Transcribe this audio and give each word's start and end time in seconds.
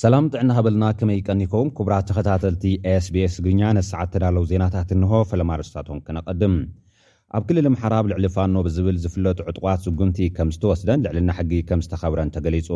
ሰላም 0.00 0.26
ጥዕና 0.32 0.50
ሃበልና 0.56 0.84
ከመይ 0.98 1.18
ቀኒከም 1.26 1.68
ክቡራት 1.76 2.04
ተኸታተልቲ 2.08 2.62
sbs 3.04 3.34
ግርኛ 3.44 3.62
ነሰዓት 3.76 4.08
ተዳለዉ 4.12 4.44
ዜናታት 4.50 4.90
እንሆ 4.96 5.10
ፈለማርስታቶም 5.30 5.98
ከነቐድም 6.06 6.54
ኣብ 7.38 7.42
ክልል 7.48 7.66
ምሓራብ 7.74 8.06
ልዕሊ 8.10 8.26
ፋኖ 8.36 8.54
ብዝብል 8.66 8.98
ዝፍለጡ 9.02 9.38
ዕጥቋት 9.50 9.80
ስጉምቲ 9.86 10.18
ከም 10.36 10.52
ዝተወስደን 10.54 11.00
ልዕሊና 11.06 11.32
ሕጊ 11.40 11.52
ከም 11.70 11.82
ዝተኸብረን 11.86 12.30
ተገሊጹ 12.36 12.68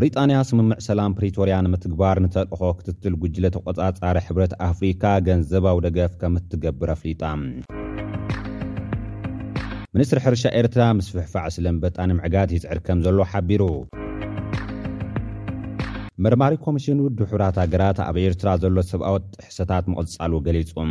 ብሪጣንያ 0.00 0.40
ስምምዕ 0.50 0.80
ሰላም 0.88 1.14
ፕሪቶርያ 1.20 1.58
ንምትግባር 1.66 2.20
ንተልእኾ 2.24 2.60
ክትትል 2.80 3.14
ጕጅለ 3.24 3.46
ተቈጻጻሪ 3.58 4.16
ሕብረት 4.28 4.54
ኣፍሪካ 4.70 5.04
ገንዘባዊ 5.30 5.78
ደገፍ 5.86 6.12
ከም 6.22 6.36
እትገብር 6.42 6.92
ኣፍሊጣ 6.96 7.22
ሚኒስትር 9.94 10.18
ሕርሻ 10.26 10.44
ኤርትራ 10.62 10.82
ምስ 11.00 11.08
ፍሕፋዕ 11.16 11.48
ስለን 11.58 11.78
በጣኒ 11.86 12.10
ምዕጋድ 12.20 12.50
ይዝዕርከም 12.58 12.98
ዘሎ 13.08 13.20
ሓቢሩ 13.34 13.62
መርማሪ 16.24 16.54
ኮሚሽን 16.64 16.98
ውድሑራት 17.04 17.56
ሃገራት 17.60 17.98
ኣብ 18.06 18.16
ኤርትራ 18.22 18.48
ዘሎ 18.62 18.80
ሰብኣወት 18.88 19.26
ሕሰታት 19.44 19.84
መቕጻሉ 19.92 20.32
ገሊጹም 20.46 20.90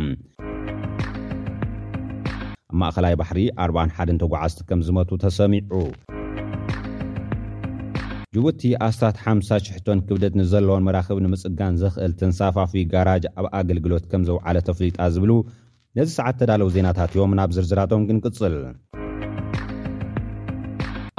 ማእኸላይ 2.80 3.14
ባሕሪ 3.20 3.38
41 3.68 4.14
ተጓዓዝቲ 4.22 4.58
ከም 4.70 4.80
ዝመቱ 4.86 5.10
ተሰሚዑ 5.24 5.72
ጅቡቲ 8.34 8.62
ኣስታት 8.88 9.16
50ሽሕቶን 9.36 10.00
ክብደት 10.08 10.34
ንዘለዎን 10.40 10.84
መራኽብ 10.88 11.20
ንምጽጋን 11.26 11.78
ዘኽእል 11.84 12.14
ትንሳፋፍይ 12.22 12.84
ጋራጅ 12.94 13.24
ኣብ 13.40 13.44
ኣገልግሎት 13.60 14.06
ከም 14.12 14.24
ዘውዓለ 14.30 14.56
ተፍሊጣ 14.70 14.98
ዝብሉ 15.16 15.32
ነዚ 15.98 16.08
ሰዓት 16.18 16.36
ተዳለዉ 16.42 16.68
ዜናታት 16.78 17.12
እዮም 17.16 17.34
ናብ 17.40 17.52
ዝርዝራቶም 17.58 18.06
ግንቅጽል 18.10 18.56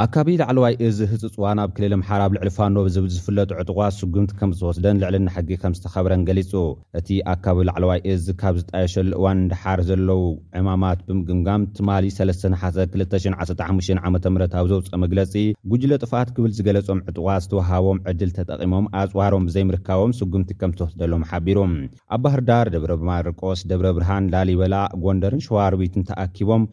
ኣካቢ 0.03 0.30
ላዕለዋይ 0.39 0.73
እዝ 0.88 0.97
ህፅፅዋን 1.11 1.57
ኣብ 1.63 1.71
ክልል 1.77 1.94
ምሓራብ 2.02 2.31
ልዕሊ 2.35 2.49
ፋኖ 2.57 2.75
ብዝብል 2.85 3.09
ዝፍለጡ 3.16 3.49
ዕጥቓ 3.61 3.80
ስጉምቲ 3.97 4.31
ከም 4.39 4.52
ዝተወስደን 4.57 4.99
ልዕልናሕጊ 5.02 5.49
ከም 5.61 5.73
ዝተኸብረን 5.77 6.21
ገሊጹ 6.27 6.52
እቲ 6.99 7.07
ኣካቢ 7.33 7.57
ላዕለዋይ 7.69 7.99
እዝ 8.13 8.25
ካብ 8.41 8.55
ዝጣየሸሉ 8.61 9.11
እዋን 9.19 9.38
እንዳሓር 9.44 9.79
ዘለዉ 9.89 10.22
ዕማማት 10.59 11.02
ብምግምጋም 11.07 11.67
ትማሊ 11.79 12.05
31215ዓ 12.17 13.67
ም 13.77 13.79
ኣብ 14.07 14.66
ዘውፀእ 14.72 14.99
መግለጺ 15.03 15.33
ጕጅለ 15.73 15.91
ጥፋት 16.05 16.31
ክብል 16.38 16.53
ዝገለጾም 16.59 17.02
ዕጥቓ 17.11 17.27
ዝተወሃቦም 17.45 18.02
ዕድል 18.11 18.31
ተጠቒሞም 18.38 18.88
ኣጽዋሮም 19.02 19.45
ብዘይምርካቦም 19.49 20.16
ስጉምቲ 20.22 20.49
ከም 20.61 20.73
ዝተወስደሎም 20.75 21.27
ሓቢሩም 21.31 21.73
ኣብ 22.17 22.22
ባህርዳር 22.23 22.67
ደብረብን 22.77 23.11
ርቆስ 23.29 23.61
ደብረ 23.73 23.88
ብርሃን 23.97 24.31
ላሊበላ 24.35 24.75
ጎንደርን 25.05 25.45
ሸዋርቢትን 25.49 26.07
ተኣኪቦም 26.11 26.66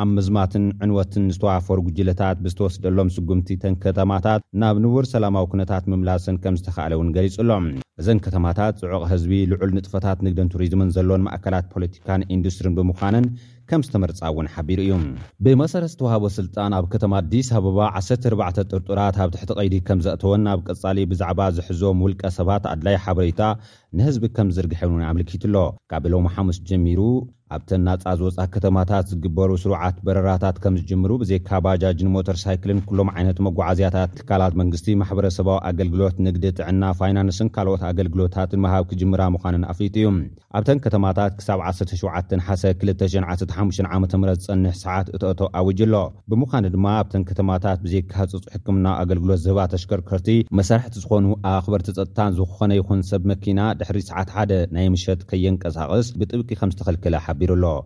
ኣብ 0.00 0.08
ምዝማትን 0.16 0.64
ዕንወትን 0.84 1.24
ዝተዋፈሩ 1.34 1.78
ጉጅለታት 1.86 2.36
ብዝተወስደሎም 2.44 3.08
ስጉምቲተን 3.16 3.74
ከተማታት 3.84 4.42
ናብ 4.62 4.76
ንቡር 4.84 5.06
ሰላማዊ 5.14 5.44
ኩነታት 5.52 5.84
ምምላስን 5.92 6.36
ከም 6.44 6.54
ዝተካኣለ 6.60 6.92
እውን 6.98 7.08
ገሊጹ 7.16 7.34
ኣሎም 7.44 7.64
እዘን 8.00 8.20
ከተማታት 8.26 8.74
ጽዑቕ 8.82 9.02
ህዝቢ 9.10 9.32
ልዑል 9.50 9.70
ንጥፈታት 9.78 10.18
ንግድን 10.26 10.50
ቱሪዝምን 10.54 10.92
ዘለዎን 10.96 11.24
ማእከላት 11.26 11.66
ፖለቲካን 11.74 12.24
ኢንዱስትሪን 12.36 12.76
ብምዃንን 12.78 13.26
ከም 13.70 13.82
ዝተመርፃ 13.86 14.20
እውን 14.32 14.48
ሓቢሩ 14.54 14.78
እዩ 14.86 14.94
ብመሰረተ 15.44 15.90
ዝተዋሃቦ 15.92 16.24
ስልጣን 16.38 16.74
ኣብ 16.78 16.86
ከተማ 16.94 17.14
ዲስ 17.34 17.48
ኣበባ 17.58 17.78
1ሰ4ዕ 18.00 18.48
ጥርጡራት 18.72 19.18
ኣብ 19.24 19.30
ትሕቲ 19.34 19.50
ቐይዲ 19.60 19.76
ከም 19.88 20.00
ዘእተወን 20.06 20.42
ኣብ 20.54 20.60
ቀጻሊ 20.68 20.98
ብዛዕባ 21.12 21.40
ዝሕዞም 21.58 22.00
ውልቀ 22.06 22.22
ሰባት 22.38 22.64
ኣድላይ 22.72 22.96
ሓበሬታ 23.04 23.42
ንህዝቢ 23.98 24.24
ከም 24.38 24.50
ዝርግሐ 24.56 24.80
ን 25.00 25.04
ኣምልኪትኣሎ 25.10 25.56
ካብ 25.92 26.04
ኢሎምሓሙስ 26.10 26.58
ጀሚሩ 26.70 27.00
ኣብተን 27.54 27.82
ናጻ 27.86 28.04
ዝወፃ 28.18 28.40
ከተማታት 28.54 29.06
ዝግበሩ 29.12 29.50
ስሩዓት 29.62 29.96
በረራታት 30.06 30.56
ከም 30.62 30.74
ዝጅምሩ 30.80 31.12
ብዘካ 31.22 31.48
ባጃጅን 31.64 32.10
ሞተርሳይክልን 32.14 32.78
ኩሎም 32.88 33.08
ዓይነት 33.14 33.38
መጓዓዝያታት 33.46 34.10
ትካላት 34.18 34.54
መንግስቲ 34.60 34.88
ማሕበረሰባዊ 35.00 35.56
ኣገልግሎት 35.70 36.16
ንግዲ 36.26 36.44
ጥዕና 36.58 36.82
ፋይናንስን 37.00 37.50
ካልኦት 37.56 37.82
ኣገልግሎታትን 37.90 38.62
ምሃብ 38.64 38.84
ክጅምራ 38.92 39.22
ምዃንን 39.36 39.66
ኣፍጡ 39.72 39.92
እዩ 40.02 40.08
ኣብተን 40.58 40.78
ከተማታት 40.84 41.32
ክሳብ 41.40 41.60
17 41.72 42.34
ሓሰ 42.48 42.62
215ዓምት 42.90 44.14
ዝጸንሕ 44.34 44.74
ሰዓት 44.84 45.06
እትአቶ 45.16 45.40
ኣውጅ 45.60 45.78
ኣሎ 45.88 45.94
ብምዃኒ 46.32 46.64
ድማ 46.76 46.86
ኣብተን 47.02 47.24
ከተማታት 47.30 47.78
ብዘካ 47.84 48.12
ጽጹ 48.32 48.44
ሕክምና 48.54 48.86
ኣገልግሎት 49.02 49.40
ዝህባ 49.46 49.60
ተሽከርከርቲ 49.74 50.28
መሳርሕቲ 50.60 50.96
ዝኾኑ 51.04 51.26
ኣኽበርቲ 51.52 51.90
ጸጥታን 52.00 52.32
ዝኾነ 52.40 52.70
ይኹን 52.80 53.00
ሰብ 53.12 53.22
መኪና 53.32 53.60
ድሕሪ 53.82 53.98
ሰዓት 54.10 54.28
ሓደ 54.38 54.52
ናይ 54.76 54.88
ምሸጥ 54.96 55.20
ከየንቀሳቐስ 55.32 56.08
ብጥብቂ 56.22 56.50
ከም 56.60 56.70
ዝተኸልክለ 56.74 57.14
ሓብ 57.26 57.40
irolɔ 57.42 57.84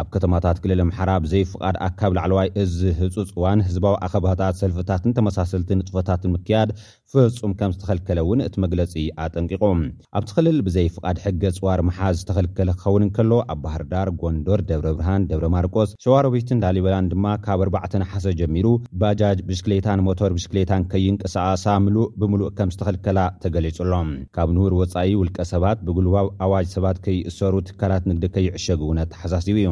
ኣብ 0.00 0.06
ከተማታት 0.14 0.56
ክልል 0.62 0.80
ምሓራ 0.90 1.10
ብዘይፍቓድ 1.24 1.76
ኣካብ 1.88 2.12
ላዕለዋይ 2.18 2.48
እዝ 2.62 2.76
ህፁፅ 3.00 3.28
እዋን 3.38 3.60
ህዝባዊ 3.68 3.94
ኣኸባታት 4.06 4.54
ሰልፍታትን 4.62 5.14
ተመሳሰልቲ 5.18 5.70
ንጡፈታትን 5.80 6.32
ምክያድ 6.36 6.70
ፍጹም 7.12 7.52
ከም 7.58 7.72
ዝተኸልከለ 7.74 8.18
እውን 8.24 8.40
እቲ 8.46 8.54
መግለጺ 8.64 8.92
ኣጠንቂቑም 9.24 9.80
ኣብቲ 10.20 10.30
ክልል 10.38 10.58
ብዘይፍቓድ 10.68 11.16
ሕገ 11.26 11.42
ፅዋር 11.58 11.80
መሓዝ 11.88 12.16
ዝተኸልከለ 12.22 12.70
ክኸውንከሎ 12.80 13.32
ኣብ 13.54 13.60
ባህርዳር 13.66 14.08
ጎንዶር 14.22 14.60
ደብረ 14.70 14.88
ብርሃን 14.96 15.26
ደብረ 15.32 15.48
ማርቆስ 15.56 15.90
ሸዋሮቤትን 16.06 16.62
ዳሊበላን 16.64 17.10
ድማ 17.12 17.26
ካብ 17.44 17.60
4ርባዕ 17.68 17.82
ሓሰ 18.14 18.26
ጀሚሩ 18.40 18.66
ባጃጅ 19.02 19.38
ብሽክሌታን 19.50 20.02
ሞቶር 20.08 20.32
ብሽክሌታን 20.38 20.82
ከይንቅሳኣሳ 20.94 21.66
ምሉእ 21.86 22.10
ብምሉእ 22.20 22.52
ከም 22.58 22.72
ዝተኸልከላ 22.76 23.18
ተገሊጹ 23.46 23.78
ሎም 23.92 24.10
ካብ 24.38 24.50
ንሁር 24.58 24.74
ወፃኢ 24.80 25.14
ውልቀ 25.22 25.38
ሰባት 25.54 25.78
ብጉልባብ 25.86 26.28
ኣዋጅ 26.46 26.68
ሰባት 26.76 26.98
ከይእሰሩ 27.06 27.54
ትካላት 27.70 28.04
ንግዲ 28.12 28.26
ከይዕሸግ 28.36 28.80
እውነት 28.88 29.10
ተሓሳሲቡ 29.16 29.56
እዩ 29.64 29.70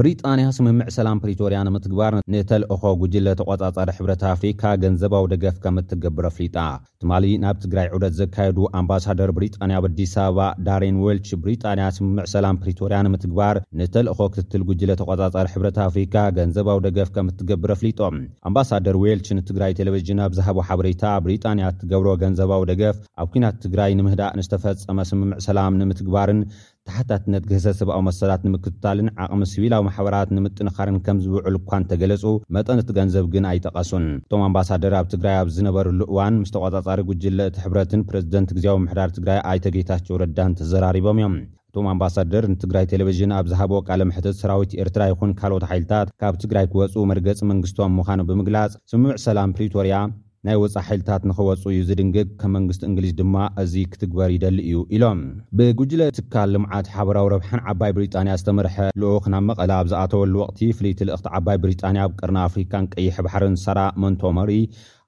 ብሪጣንያ 0.00 0.46
ስምምዕ 0.56 0.86
ሰላም 0.96 1.20
ፕሪቶርያ 1.22 1.60
ንምትግባር 1.66 2.14
ንተልእኮ 2.32 2.82
ጉጅለ 3.00 3.28
ተቆፃፀሪ 3.38 3.88
ሕብረት 3.96 4.22
ኣፍሪካ 4.32 4.60
ገንዘባዊ 4.82 5.24
ደገፍ 5.32 5.56
ከም 5.64 5.78
እትገብር 5.82 6.26
ኣፍሊጣ 6.28 6.56
ትማሊ 7.02 7.24
ናብ 7.44 7.56
ትግራይ 7.64 7.86
ዑደት 7.96 8.14
ዘካየዱ 8.20 8.58
ኣምባሳደር 8.80 9.30
ብሪጣንያ 9.38 9.78
ኣኣዲስ 9.82 10.12
ኣበባ 10.24 10.42
ዳሬን 10.68 11.00
ዌልች 11.06 11.30
ብሪጣንያ 11.42 11.86
ስምምዕ 11.96 12.26
ሰላም 12.34 12.60
ፕሪቶርያ 12.64 12.98
ንምትግባር 13.08 13.58
ንተልእኮ 13.80 14.20
ክትትል 14.36 14.64
ጉጅለ 14.70 14.90
ተቆፃፀሪ 15.02 15.46
ሕብረት 15.56 15.80
ኣፍሪካ 15.88 16.14
ገንዘባዊ 16.38 16.78
ደገፍ 16.86 17.10
ከም 17.18 17.28
እትገብር 17.34 17.72
ኣፍሊጦም 17.78 18.18
ኣምባሳደር 18.50 18.98
ዌልች 19.04 19.28
ንትግራይ 19.40 19.74
ቴሌቭዥን 19.80 20.22
ኣብ 20.28 20.34
ዝሃቦ 20.40 20.58
ሓበሬታ 20.70 21.04
ብሪጣንያ 21.26 21.72
እትገብሮ 21.74 22.08
ገንዘባዊ 22.24 22.62
ደገፍ 22.72 22.98
ኣብ 23.24 23.28
ኩናት 23.34 23.58
ትግራይ 23.66 23.94
ንምህዳእ 24.00 24.34
ንዝተፈፀመ 24.40 25.00
ስምምዕ 25.12 25.40
ሰላም 25.50 25.80
ንምትግባርን 25.82 26.42
ተሓታትነት 26.88 27.42
ግህሰ 27.50 27.66
ሰብኣዊ 27.80 28.00
መሰላት 28.08 28.42
ንምክትታልን 28.46 29.08
ዓቕሚ 29.24 29.42
ስብላዊ 29.52 29.82
ማሕበራት 29.86 30.28
ንምጥንኻርን 30.36 30.98
ከም 31.06 31.18
ዝውዕል 31.24 31.56
እኳ 31.60 31.70
ተገለጹ 31.90 32.24
መጠን 32.56 32.80
እቲ 32.82 32.90
ገንዘብ 32.98 33.26
ግን 33.34 33.46
ኣይጠቐሱን 33.52 34.04
እቶም 34.20 34.42
ኣምባሳደር 34.48 34.94
ኣብ 35.00 35.06
ትግራይ 35.14 35.36
ኣብ 35.40 35.48
ዝነበርሉ 35.56 36.00
እዋን 36.12 36.36
ምስ 36.42 36.52
ተቆፃጻሪ 36.56 37.00
ጉጅለ 37.10 37.40
እቲ 37.50 37.56
ሕብረትን 37.64 38.04
ፕረዚደንት 38.10 38.52
ግዜያዊ 38.58 38.78
ምሕዳር 38.84 39.10
ትግራይ 39.18 39.40
ኣይተጌታቸው 39.52 40.20
ረዳን 40.22 40.56
ተዘራሪቦም 40.60 41.20
እዮም 41.22 41.34
እቶም 41.70 41.88
ኣምባሳደር 41.94 42.44
ንትግራይ 42.54 42.86
ቴሌቭዥን 42.92 43.34
ኣብ 43.38 43.46
ዝሃቦዎ 43.52 43.80
ቃለ 43.90 44.02
ምሕተት 44.10 44.38
ሰራዊት 44.42 44.72
ኤርትራ 44.84 45.02
ይኹን 45.12 45.34
ካልኦት 45.40 45.66
ሓይልታት 45.72 46.10
ካብ 46.22 46.34
ትግራይ 46.44 46.66
ክወፁ 46.74 46.96
መርገፂ 47.12 47.42
መንግስቶም 47.52 47.94
ምዃኑ 48.00 48.20
ብምግላጽ 48.30 48.72
ስምምዕ 48.92 49.18
ሰላም 49.26 49.54
ፕሪቶርያ 49.58 49.98
ናይ 50.46 50.56
ወፃእ 50.62 50.82
ሓይልታት 50.88 51.22
ንኽወፁ 51.28 51.62
እዩ 51.70 51.78
ዝድንግግ 51.86 52.26
ከም 52.40 52.50
መንግስቲ 52.56 52.82
እንግሊዝ 52.88 53.12
ድማ 53.20 53.36
እዚ 53.62 53.72
ክትግበር 53.92 54.28
ይደሊ 54.34 54.58
እዩ 54.66 54.76
ኢሎም 54.96 55.20
ብጉጅለ 55.58 56.02
ትካል 56.18 56.50
ልምዓት 56.54 56.90
ሓበራዊ 56.96 57.26
ረብሓን 57.34 57.62
ዓባይ 57.72 57.92
ብሪጣንያ 57.96 58.34
ዝተመርሐ 58.42 58.76
ልኡክ 59.04 59.24
ናብ 59.32 59.44
መቐላ 59.48 59.70
ኣብ 59.80 59.88
ዝኣተወሉ 59.92 60.34
ወቕቲ 60.42 60.60
ፍልይቲ 60.80 61.00
ልእኽቲ 61.08 61.26
ዓባይ 61.38 61.58
ብሪጣንያ 61.64 62.02
ኣብ 62.06 62.12
ቅርና 62.20 62.38
ኣፍሪካን 62.50 62.86
ቀይሕባሕርን 62.94 63.56
ሳራ 63.64 63.80
መንቶመሪ 64.04 64.52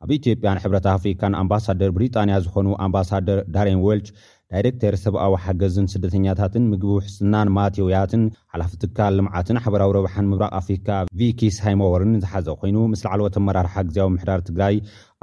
ኣብ 0.05 0.11
ኢትዮጵያን 0.19 0.63
ሕብረት 0.65 0.89
ኣፍሪካን 0.97 1.39
ኣምባሳደር 1.45 1.93
ብሪጣንያ 1.99 2.43
ዝኾኑ 2.47 2.69
ኣምባሳደር 2.87 3.41
ዳሬን 3.57 3.81
ዌልች 3.87 4.09
ዳይረክተር 4.53 4.94
ሰብኣዊ 5.03 5.33
ሓገዝን 5.43 5.84
ስደተኛታትን 5.93 6.65
ምግቢ 6.71 6.88
ውሕስናን 6.94 7.53
ማቴውያትን 7.56 8.22
ሓላፍትካ 8.53 8.98
ልምዓትን 9.16 9.60
ሓበራዊ 9.65 9.91
ረብሓን 9.98 10.28
ምብራቅ 10.30 10.51
ኣፍሪካ 10.60 10.89
ቪኪስ 11.21 11.59
ሃይሞወርን 11.66 12.15
ዝሓዘ 12.25 12.48
ኮይኑ 12.63 12.78
ምስለዓለወት 12.95 13.36
ኣመራርሓ 13.42 13.77
ግዜያዊ 13.91 14.10
ምሕዳር 14.16 14.42
ትግራይ 14.48 14.77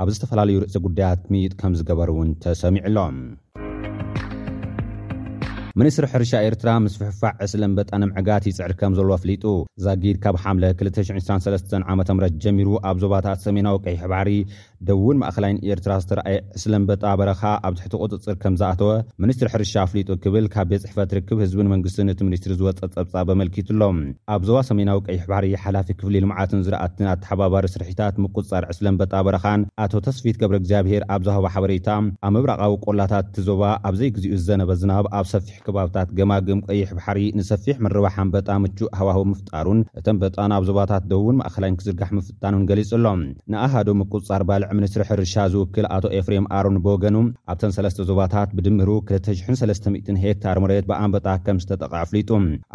ኣብ 0.03 0.09
ዝተፈላለዩ 0.15 0.57
ርእሲ 0.63 0.77
ጉዳያት 0.87 1.23
ምይጥ 1.33 1.53
ከም 1.63 1.75
ዝገበር 1.81 2.11
እውን 2.15 2.31
ተሰሚዑ 2.45 2.85
ሎም 2.97 3.17
ምንስትሪ 5.79 6.05
ሕርሻ 6.11 6.31
ኤርትራ 6.45 6.69
ምስ 6.83 6.93
ፍሕፋዕ 6.99 7.33
ዕስለን 7.45 7.73
በጠንም 7.77 8.13
ዕጋት 8.19 8.43
ይፅዕር 8.49 8.71
ከም 8.79 8.93
ዘሎ 8.97 9.09
ኣፍሊጡ 9.17 9.43
ዛጊድ 9.85 10.17
ካብ 10.23 10.35
ሓምለ 10.43 10.63
223 10.77 11.75
ዓ 11.89 11.95
ም 11.97 12.01
ጀሚሩ 12.43 12.69
ኣብ 12.89 12.97
ዞባታኣት 13.03 13.43
ሰሜናዊ 13.47 13.75
ቀይሕባዕሪ 13.87 14.31
ደውን 14.89 15.17
ማእኸላይን 15.21 15.59
ኤርትራ 15.73 15.91
ዝተረኣይ 16.03 16.37
ዕስለን 16.57 16.83
በጣ 16.89 17.03
በረኻ 17.19 17.43
ኣብ 17.67 17.73
ትሕቲ 17.77 17.93
ቅፅፅር 18.09 18.35
ከም 18.43 18.55
ዝኣተወ 18.61 18.89
ሚኒስትሪ 19.23 19.47
ሕርሻ 19.53 19.73
ኣፍሊጡ 19.85 20.09
ክብል 20.23 20.45
ካብ 20.53 20.67
ቤት 20.71 20.83
ፅሕፈት 20.85 21.09
ትርክብ 21.11 21.39
ህዝብን 21.45 21.69
መንግስትን 21.73 22.11
እቲ 22.13 22.19
ምኒስትሪ 22.29 22.51
ዝወፀ 22.59 22.79
ፀብጻ 23.13 23.29
መልኪት 23.41 23.69
ኣሎም 23.75 23.97
ኣብ 24.35 24.41
ዞባ 24.49 24.57
ሰሜናዊ 24.69 24.99
ቀይሕ 25.07 25.23
ባሕሪ 25.31 25.47
ሓላፊ 25.63 25.87
ክፍሊ 25.99 26.15
ልምዓትን 26.25 26.61
ዝረኣቲ 26.67 26.97
ኣተሓባባሪ 27.13 27.65
ስርሕታት 27.75 28.15
ምቁፅፃር 28.25 28.63
ዕስለን 28.73 28.97
በጣ 29.01 29.13
በረኻን 29.27 29.63
ኣቶ 29.85 29.93
ተስፊት 30.07 30.37
ገብረ 30.43 30.57
እግዚኣብሄር 30.61 31.03
ኣብዛሃቦ 31.17 31.43
ሓበሬታ 31.55 31.89
ኣብ 32.29 32.33
ምብራቃዊ 32.37 32.73
ቆላታት 32.87 33.25
እቲ 33.31 33.37
ዞባ 33.49 33.63
ኣብዘይ 33.89 34.09
ግዜኡ 34.17 34.33
ዝዘነበ 34.41 34.69
ዝናብ 34.83 35.05
ኣብ 35.19 35.25
ሰፊሕ 35.33 35.57
ከባብታት 35.65 36.09
ገማግም 36.19 36.61
ቀይሕ 36.69 36.89
ባሕሪ 36.99 37.19
ንሰፊሕ 37.39 37.77
መርባሓን 37.87 38.31
በጣምቹ 38.35 38.77
ሃዋህዊ 38.99 39.25
ምፍጣሩን 39.33 39.81
እተም 40.01 40.17
በጣን 40.25 40.51
ኣብ 40.59 40.63
ዞባታት 40.69 41.03
ደውን 41.11 41.37
ማእኸላይን 41.41 41.77
ክዝርጋሕ 41.81 42.11
ምፍጣኑን 42.19 42.65
ገሊጹ 42.71 42.91
ኣሎም 42.99 43.21
ንኣሃዶ 43.51 43.89
ፅር 44.29 44.43
ባል 44.49 44.63
ምኒስትሪ 44.77 45.01
ሕርሻ 45.09 45.33
ዝውክል 45.53 45.85
ኣቶ 45.95 46.03
ኤፍሬም 46.19 46.45
ኣሮን 46.57 46.77
ቦገኑ 46.85 47.15
ኣብተን 47.51 47.71
ሰለስተ 47.77 47.99
ዞባታት 48.09 48.49
ብድምሩ 48.57 48.89
2300 49.11 50.17
ሄክታር 50.23 50.57
ሙሬት 50.63 50.85
ብኣንበጣ 50.89 51.27
ከም 51.45 51.57
ዝተጠቕዕ 51.63 51.97
ኣፍሊጡ 52.03 52.29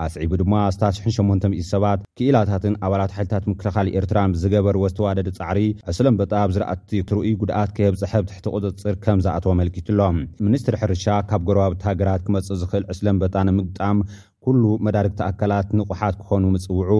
ኣስዒቡ 0.06 0.32
ድማ 0.42 0.54
ስ800 0.76 1.64
ሰባት 1.72 2.00
ክኢላታትን 2.18 2.76
ኣባላት 2.86 3.14
ሓይልታት 3.18 3.44
ምክልኻሊ 3.52 3.88
ኤርትራን 4.00 4.34
ብዝገበር 4.36 4.78
ወዝተዋደዲ 4.84 5.28
ፃዕሪ 5.40 5.60
ዕስለን 5.92 6.18
በጣ 6.22 6.32
ብዝረእቲ 6.50 6.90
ትርኡይ 7.10 7.32
ጉድኣት 7.42 7.72
ከየብ 7.78 7.96
ፅሕብ 8.02 8.24
ትሕቲ 8.30 8.46
ቅጥፅር 8.72 8.96
ከም 9.06 9.20
ዝኣተዎ 9.26 9.54
መልኪቱ 9.62 9.88
ኣሎም 9.96 10.16
ሚኒስትሪ 10.48 10.76
ሕርሻ 10.82 11.06
ካብ 11.30 11.42
ጎርባብቲ 11.48 11.82
ሃገራት 11.90 12.22
ክመፁ 12.28 12.48
ዝኽእል 12.60 12.86
ዕስለንበጣ 12.94 13.34
ንምግጣም 13.48 13.98
ኩሉ 14.46 14.62
መዳርግቲ 14.86 15.20
ኣካላት 15.30 15.68
ንቑሓት 15.78 16.16
ክኾኑ 16.22 16.44
ምፅውዑ 16.54 16.94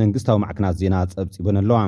መንግስታዊ 0.00 0.38
ማዕክናት 0.44 0.76
ዜና 0.82 0.94
ፀብፂቡን 1.14 1.56
ኣለዋ 1.62 1.78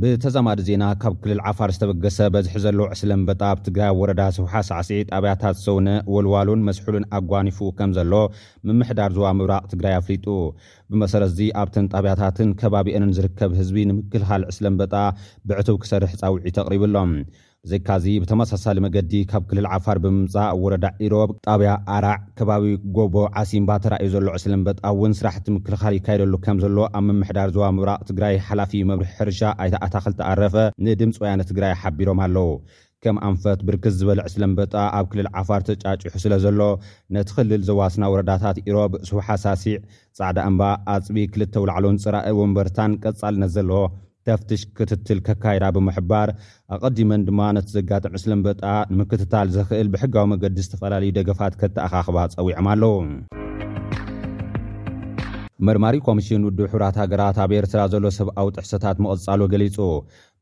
ብተዛማዲ 0.00 0.58
ዜና 0.66 0.84
ካብ 1.02 1.14
ክልል 1.22 1.38
ዓፋር 1.50 1.70
ዝተበገሰ 1.76 2.18
በዝሒ 2.34 2.56
ዘለዉ 2.64 2.84
ዕስለምበጣ 2.94 3.40
ኣብ 3.52 3.58
ትግራይ 3.66 3.88
ኣብ 3.92 3.96
ወረዳ 4.02 4.22
ስውሓሳዕሲ 4.36 4.90
ጣብያታት 5.12 5.56
ሰውነ 5.64 5.86
ወልዋሉን 6.14 6.64
መስሑሉን 6.68 7.06
ኣጓኒፉ 7.18 7.58
ከም 7.78 7.92
ዘሎ 7.98 8.12
ምምሕዳር 8.68 9.10
ዝዋ 9.16 9.30
ምብራቕ 9.38 9.64
ትግራይ 9.72 9.96
ኣፍሊጡ 10.00 10.26
ብመሰረት 10.90 11.32
እዙ 11.34 11.40
ኣብተን 11.62 11.88
ጣብያታትን 11.94 12.52
ከባቢአንን 12.62 13.14
ዝርከብ 13.18 13.52
ህዝቢ 13.60 13.78
ንምክልኻል 13.90 14.44
ዕስለምበጣ 14.52 14.94
ብዕቱብ 15.50 15.78
ክሰርሕ 15.84 16.14
ፃውዒ 16.22 16.44
ተቕሪቡ 16.58 16.84
ሎም 16.96 17.12
ዚካዚ 17.70 18.06
ብተመሳሳሊ 18.22 18.78
መገዲ 18.86 19.10
ካብ 19.30 19.42
ክልል 19.48 19.66
ዓፋር 19.76 19.96
ብምምጻእ 20.04 20.52
ወረዳ 20.62 20.84
ኢሮብ 21.04 21.30
ጣብያ 21.46 21.70
ኣራዕ 21.96 22.16
ከባቢ 22.38 22.64
ጎቦ 22.96 23.14
ዓሲምባ 23.40 23.70
ተራእዩ 23.84 24.12
ዘሎ 24.14 24.26
ዕስለንበጣ 24.38 24.78
እውን 24.92 25.12
ስራሕቲ 25.18 25.46
ምክልኻል 25.56 25.94
ይካይደሉ 25.98 26.32
ከም 26.46 26.58
ዘሎ 26.64 26.78
ኣብ 27.00 27.04
ምምሕዳር 27.08 27.50
ዞዋ 27.56 27.64
ምብራቅ 27.78 27.98
ትግራይ 28.10 28.36
ሓላፊ 28.48 28.72
መብሪሒ 28.90 29.12
ሕርሻ 29.18 29.40
ኣይተኣታኽል 29.64 30.14
ተኣረፈ 30.20 30.56
ንድምፂ 30.88 31.16
ወያነት 31.24 31.48
ትግራይ 31.52 31.74
ሓቢሮም 31.82 32.20
ኣለው 32.26 32.50
ከም 33.04 33.16
ኣንፈት 33.28 33.60
ብርክስ 33.66 33.94
ዝበለ 34.00 34.20
ዕስለምበጣ 34.28 34.72
ኣብ 34.98 35.04
ክልል 35.12 35.28
ዓፋር 35.42 35.60
ተጫጭሑ 35.68 36.12
ስለ 36.26 36.32
ዘሎ 36.46 36.60
ነቲ 37.16 37.28
ኽልል 37.36 37.62
ዘዋስና 37.68 38.04
ወረዳታት 38.14 38.56
ኢሮብ 38.68 38.92
ስውሓሳሲዕ 39.10 39.78
ጻዕዳ 40.20 40.38
እምባ 40.50 40.62
ኣፅቢ 40.96 41.18
ክልተ 41.34 41.54
ውላዕሎን 41.64 42.00
ፅራእ 42.04 42.26
ወንበርታን 42.42 42.94
ቀጻልነት 43.06 43.52
ዘለዎ 43.56 43.82
ደፍትሽ 44.28 44.62
ክትትል 44.78 45.18
ከካይዳ 45.26 45.64
ብምሕባር 45.76 46.28
ኣቐዲመን 46.76 47.24
ድማ 47.28 47.40
ነቲዘጋጥም 47.56 48.16
እስለምበጣ 48.18 48.62
ንምክትታል 48.94 49.48
ዝኽእል 49.56 49.88
ብሕጋዊ 49.94 50.26
መገዲ 50.32 50.56
ዝተፈላለዩ 50.66 51.10
ደገፋት 51.18 51.54
ከተኣኻኽባ 51.62 52.18
ፀዊዖም 52.36 52.68
ኣለዉ 52.74 52.94
መርማሪ 55.66 55.96
ኮሚሽን 56.06 56.44
ውድብ 56.46 56.66
ሕብራት 56.72 56.96
ሃገራት 57.02 57.36
ኣብ 57.44 57.52
ኤርትራ 57.60 57.80
ዘሎ 57.92 58.04
ሰብኣዊ 58.18 58.48
ጥሕሰታት 58.56 58.98
መቕፃሎ 59.04 59.40
ገሊፁ 59.52 59.76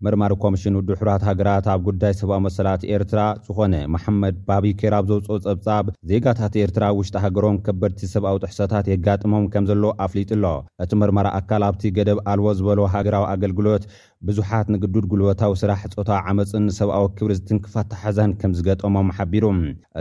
ምርማሪ 0.05 0.33
ኮሚሽን 0.43 0.75
ውድሑራት 0.79 1.23
ሃገራት 1.29 1.67
ኣብ 1.73 1.79
ጉዳይ 1.87 2.13
ሰብኣዊ 2.19 2.41
መሰላቲ 2.47 2.81
ኤርትራ 2.97 3.21
ዝኾነ 3.47 3.75
መሓመድ 3.93 4.35
ባቢኬራ 4.49 4.95
ኣብ 5.01 5.07
ዘውፅኦ 5.11 5.37
ጸብጻብ 5.47 5.87
ዜጋታት 6.11 6.55
ኤርትራ 6.63 6.85
ውሽጢ 6.99 7.17
ሃገሮም 7.25 7.57
ከበድቲ 7.67 8.03
ሰብኣዊ 8.15 8.37
ጥሕሶታት 8.43 8.89
የጋጥሞም 8.93 9.45
ከም 9.53 9.65
ዘሎዎ 9.71 9.93
ኣፍሊጡኣሎ 10.07 10.45
እቲ 10.85 10.91
ምርመራ 11.03 11.27
ኣካል 11.39 11.63
ኣብቲ 11.69 11.85
ገደብ 11.99 12.19
ኣልቦ 12.33 12.47
ዝበሎ 12.59 12.81
ሃገራዊ 12.97 13.25
ኣገልግሎት 13.33 13.87
ብዙሓት 14.27 14.67
ንግዱድ 14.75 15.05
ጉልበታዊ 15.13 15.53
ስራሕ 15.63 15.79
ህፆታዊ 15.85 16.19
ዓመፅን 16.33 16.67
ሰብኣዊ 16.81 17.07
ክብሪ 17.17 17.33
ዝትንክፋታሓዘን 17.39 18.31
ከም 18.43 18.53
ዝገጠሞም 18.59 19.13
ሓቢሩ 19.17 19.45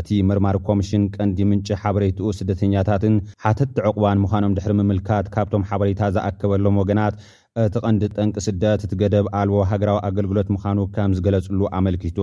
እቲ 0.02 0.08
ምርማሪ 0.30 0.58
ኮሚሽን 0.72 1.06
ቀንዲ 1.16 1.40
ምንጪ 1.52 1.68
ሓበሬትኡ 1.84 2.30
ስደተኛታትን 2.42 3.16
ሓተትቲ 3.46 3.78
ዕቑባን 3.88 4.22
ምዃኖም 4.26 4.56
ድሕሪ 4.60 4.74
ምምልካት 4.82 5.32
ካብቶም 5.38 5.68
ሓበሬታ 5.72 6.02
ዝኣከበሎም 6.18 6.80
ወገናት 6.84 7.18
እቲ 7.64 7.76
ቐንዲ 7.84 8.06
ጠንቂ 8.22 8.34
ስደት 8.46 8.82
እቲ 8.86 8.94
ገደብ 9.02 9.26
ኣልዎ 9.40 9.58
ሃገራዊ 9.72 9.98
ኣገልግሎት 10.08 10.48
ምዃኑ 10.54 10.80
ከም 10.96 11.12
ዝገለጹሉ 11.18 11.60
ኣመልኪቱ 11.78 12.18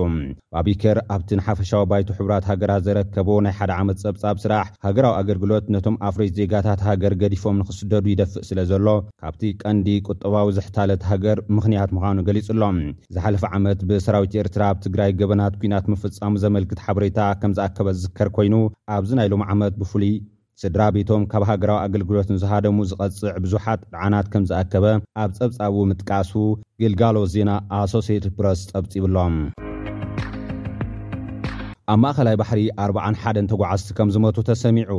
ባቢከር 0.54 0.98
ኣብቲ 1.14 1.28
ንሓፈሻዊ 1.38 1.84
ባይቲ 1.90 2.08
ሕብራት 2.18 2.44
ሃገራት 2.50 2.82
ዘረከቡ 2.88 3.28
ናይ 3.44 3.54
ሓደ 3.58 3.70
ዓመት 3.82 4.00
ጸብጻብ 4.02 4.36
ስራሕ 4.42 4.66
ሃገራዊ 4.86 5.14
ኣገልግሎት 5.20 5.64
ነቶም 5.74 5.96
ኣፍሬት 6.08 6.34
ዜጋታት 6.40 6.82
ሃገር 6.88 7.14
ገዲፎም 7.22 7.56
ንኽስደዱ 7.60 8.04
ይደፍእ 8.12 8.44
ስለ 8.48 8.58
ዘሎ 8.72 8.86
ካብቲ 9.22 9.42
ቀንዲ 9.62 9.88
ቁጠባዊ 10.10 10.50
ዘሕታለት 10.58 11.02
ሃገር 11.12 11.40
ምኽንያት 11.58 11.92
ምዃኑ 11.98 12.18
ገሊጹኣሎ 12.28 12.62
ዝሓለፈ 13.16 13.44
ዓመት 13.60 13.80
ብሰራዊት 13.90 14.36
ኤርትራ 14.42 14.62
ብትግራይ 14.80 15.14
ገበናት 15.22 15.56
ኩናት 15.62 15.88
ምፍፃሙ 15.94 16.32
ዘመልክት 16.44 16.78
ሓበሬታ 16.88 17.18
ከም 17.40 17.54
ዝኣከበ 17.60 17.88
ዝዝከር 17.96 18.30
ኮይኑ 18.38 18.54
ኣብዚ 18.98 19.10
ናይ 19.20 19.30
ሎም 19.34 19.44
ዓመት 19.54 19.74
ብፍሉይ 19.82 20.12
ስድራ 20.60 20.80
ቤቶም 20.94 21.22
ካብ 21.32 21.42
ሃገራዊ 21.48 21.76
ኣገልግሎትንዝሃደሙ 21.84 22.76
ዝቐፅዕ 22.88 23.32
ብዙሓት 23.44 23.80
ድዓናት 23.92 24.26
ከም 24.32 24.42
ዝኣከበ 24.48 24.84
ኣብ 25.22 25.30
ጸብጻብ 25.38 25.76
ምጥቃሱ 25.90 26.32
ግልጋሎት 26.82 27.30
ዜና 27.34 27.50
ኣሶሴት 27.78 28.24
ፕረስ 28.38 28.60
ጸብፂብሎም 28.70 29.36
ኣብ 31.92 31.98
ማእኸላይ 32.04 32.36
ባሕሪ 32.42 32.60
4ዓ1ደን 32.88 33.48
ተጓዓዝቲ 33.52 33.88
ከም 34.00 34.10
ዝመቱ 34.16 34.36
ተሰሚዑ 34.50 34.98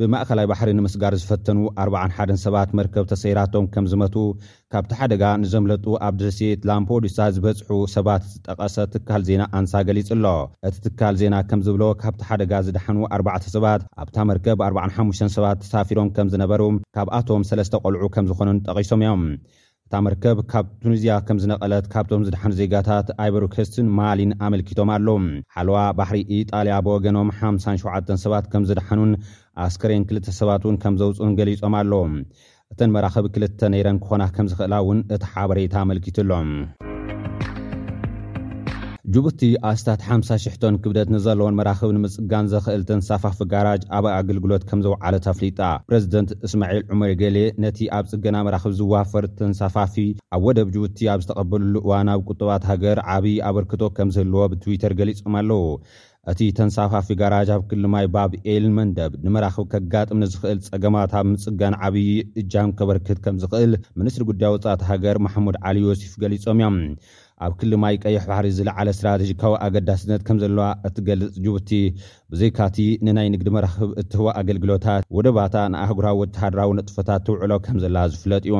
ብማእኸላይ 0.00 0.46
ባሕሪ 0.50 0.70
ንምስ 0.78 0.92
ጋር 1.02 1.12
ዝፈተኑ 1.20 1.60
41ደ 1.84 2.32
ሰባት 2.42 2.70
መርከብ 2.78 3.04
ተሰይራቶም 3.12 3.64
ከም 3.74 3.84
ዝመቱ 3.92 4.14
ካብቲ 4.72 4.90
ሓደጋ 4.98 5.22
ንዘምለጡ 5.42 5.86
ኣብ 6.08 6.14
ደሴት 6.20 6.60
ላምፖዲሳ 6.68 7.16
ዝበጽሑ 7.36 7.70
ሰባት 7.96 8.22
ዝጠቐሰ 8.34 8.76
ትካል 8.92 9.22
ዜና 9.28 9.42
ኣንሳ 9.60 9.74
ገሊጹ 9.88 10.08
ኣሎ 10.18 10.26
እቲ 10.68 10.76
ትካል 10.84 11.16
ዜና 11.22 11.34
ከም 11.52 11.62
ዝብሎ 11.68 11.84
ካብቲ 12.02 12.22
ሓደጋ 12.28 12.52
ዝደሓኑ 12.68 12.98
ኣርባዕተ 13.16 13.46
ሰባት 13.56 13.82
ኣብታ 14.04 14.16
መርከብ 14.32 14.62
45 14.70 15.26
ሰባት 15.38 15.58
ተሳፊሮም 15.64 16.10
ከም 16.18 16.30
ዝነበሩ 16.34 16.62
ካብኣቶም 16.98 17.44
ሰለስተ 17.50 17.80
ቘልዑ 17.86 18.02
ከም 18.16 18.28
ዝኾኑን 18.32 18.60
ጠቒሶም 18.68 19.02
እዮም 19.06 19.24
እታ 19.90 19.98
መርከብ 20.06 20.38
ካብ 20.50 20.64
ቱኒዝያ 20.80 21.12
ከም 21.26 21.36
ዝነቐለት 21.42 21.86
ካብቶም 21.92 22.24
ዝድሓኑ 22.26 22.50
ዜጋታት 22.58 23.06
ኣይበሮክስትን 23.24 23.86
ማሊን 23.98 24.32
ኣመልኪቶም 24.46 24.90
ኣሎ 24.96 25.08
ሓልዋ 25.54 25.76
ባሕሪ 25.98 26.18
ኢጣልያ 26.38 26.74
ብወገኖም 26.86 27.30
ሓ7 27.38 28.12
ሰባት 28.24 28.46
ከም 28.54 28.66
ዝደሓኑን 28.70 29.12
ኣስከሬን 29.66 30.04
ክልተ 30.10 30.26
ሰባት 30.40 30.64
እውን 30.66 30.76
ከም 30.82 30.96
ዘውፅን 31.02 31.32
ገሊፆም 31.38 31.76
ኣሎ 31.80 31.92
እተን 32.74 32.92
መራኸቢ 32.96 33.26
ክልተ 33.36 33.60
ነይረን 33.76 34.00
ክኾና 34.04 34.22
ከም 34.36 34.46
ዝኽእላ 34.52 34.74
እውን 34.84 35.00
እቲ 35.16 35.22
ሓበሬታ 35.32 35.74
ኣመልኪቱኣሎም 35.86 36.50
ጅቡቲ 39.14 39.40
ኣስታት 39.68 40.00
ሓሳሽሕቶን 40.06 40.74
ክብደት 40.84 41.08
ንዘለዎን 41.14 41.56
መራኽብ 41.58 41.90
ንምፅጋን 41.96 42.48
ዝኽእል 42.52 42.82
ተንሳፋፊ 42.88 43.38
ጋራጅ 43.52 43.82
ኣብ 43.96 44.06
ኣገልግሎት 44.16 44.64
ከም 44.68 44.80
ዘውዓለት 44.84 45.26
ኣፍሊጣ 45.32 45.60
ፕረዚደንት 45.90 46.30
እስማዒል 46.46 46.82
ዑመር 46.94 47.12
ገሌ 47.22 47.36
ነቲ 47.64 47.78
ኣብ 47.98 48.04
ፅገና 48.10 48.36
መራኽቢ 48.46 48.74
ዝዋፈር 48.80 49.24
ተንሳፋፊ 49.38 49.94
ኣብ 50.38 50.42
ወደብ 50.48 50.68
ጅቡቲ 50.74 51.00
ኣብ 51.12 51.22
ዝተቐበልሉ 51.26 51.74
እዋን 51.86 52.08
ኣብ 52.14 52.20
ቁጥባት 52.32 52.64
ሃገር 52.72 52.98
ዓብዪ 53.14 53.32
ኣበርክቶ 53.50 53.82
ከም 53.98 54.10
ዝህልዎ 54.16 54.42
ብትዊተር 54.54 54.94
ገሊፆም 55.00 55.36
ኣለዉ 55.40 55.62
እቲ 56.32 56.40
ተንሳፋፊ 56.58 57.06
ጋራጅ 57.22 57.48
ኣብ 57.56 57.62
ክልማይ 57.70 58.06
ባብኤል 58.16 58.64
መንደብ 58.78 59.12
ንመራኽብ 59.24 59.66
ከጋጥም 59.74 60.18
ንዝኽእል 60.24 60.58
ጸገማት 60.66 61.12
ኣብ 61.20 61.26
ምፅጋን 61.30 61.74
ዓብዪ 61.88 62.10
እጃም 62.42 62.70
ከበርክት 62.80 63.18
ከም 63.26 63.38
ዝኽእል 63.44 63.72
ምንስትሪ 64.00 64.26
ጉዳይ 64.32 64.52
ወፃአት 64.56 64.82
ሃገር 64.90 65.18
ማሕሙድ 65.28 65.58
ዓሊ 65.70 65.76
ዮሲፍ 65.86 66.12
ገሊፆም 66.24 66.58
እዮም 66.62 66.76
ኣብ 67.46 67.52
ክሊ 67.58 67.72
ማይ 67.82 67.96
ቀየሕ 68.04 68.24
ባህሪ 68.30 68.46
ዝለዓለ 68.58 68.88
እስትራተጅካዊ 68.94 69.52
ኣገዳስነት 69.66 70.22
ከም 70.28 70.38
ዘለዋ 70.42 70.64
እትገልፅ 70.88 71.30
ጅቡቲ 71.44 71.70
ብዘይካቲ 72.34 72.78
ንናይ 73.08 73.28
ንግዲ 73.34 73.48
መራኽብ 73.56 73.90
እትህቦ 74.02 74.26
ኣገልግሎታት 74.40 75.04
ወደ 75.18 75.28
ባታ 75.38 75.56
ንኣህጉራዊ 75.74 76.16
ወተሃድራዊ 76.22 76.72
ነጥፎታት 76.80 77.22
ትውዕሎ 77.28 77.52
ከም 77.68 77.78
ዘለ 77.84 77.96
ዝፍለጥ 78.14 78.44
እዩ 78.48 78.56